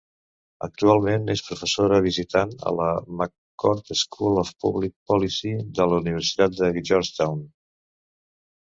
Actualment 0.67 1.27
és 1.33 1.43
professora 1.49 1.99
visitant 2.07 2.55
a 2.71 2.73
la 2.79 2.89
McCourt 3.19 3.93
School 4.03 4.43
of 4.47 4.53
Public 4.67 4.97
Policy 5.13 5.55
de 5.83 5.89
la 5.93 6.03
Universitat 6.05 6.61
de 6.65 6.73
Georgetown. 6.91 7.49